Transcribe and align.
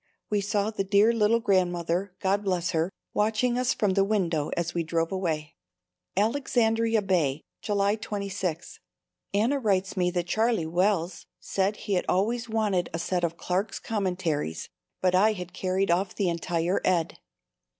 We 0.31 0.41
saw 0.41 0.71
the 0.71 0.83
dear 0.83 1.13
little 1.13 1.39
Grandmother, 1.39 2.15
God 2.19 2.43
bless 2.43 2.71
her, 2.71 2.89
watching 3.13 3.55
us 3.55 3.71
from 3.75 3.91
the 3.93 4.03
window 4.03 4.49
as 4.57 4.73
we 4.73 4.81
drove 4.81 5.11
away. 5.11 5.53
Alexandria 6.17 7.03
Bay, 7.03 7.41
July 7.61 7.97
26. 7.97 8.79
Anna 9.35 9.59
writes 9.59 9.95
me 9.95 10.09
that 10.09 10.25
Charlie 10.25 10.65
Wells 10.65 11.27
said 11.39 11.75
he 11.75 11.93
had 11.93 12.05
always 12.09 12.49
wanted 12.49 12.89
a 12.91 12.97
set 12.97 13.23
of 13.23 13.37
Clark's 13.37 13.77
Commentaries, 13.77 14.69
but 15.01 15.13
I 15.13 15.33
had 15.33 15.53
carried 15.53 15.91
off 15.91 16.15
the 16.15 16.29
entire 16.29 16.81
Ed. 16.83 17.19